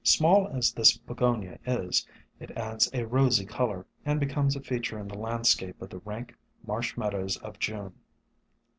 Small 0.03 0.47
as 0.47 0.71
this 0.71 0.97
Pogonia 0.97 1.59
is, 1.63 2.07
it 2.39 2.49
adds 2.57 2.89
a 2.91 3.05
rosy 3.05 3.45
color, 3.45 3.85
and 4.03 4.19
becomes 4.19 4.55
a 4.55 4.59
feature 4.59 4.97
in 4.97 5.07
the 5.07 5.15
landscape 5.15 5.79
of 5.79 5.91
the 5.91 5.99
rank 5.99 6.33
marsh 6.65 6.97
meadows 6.97 7.37
of 7.37 7.59
June. 7.59 7.93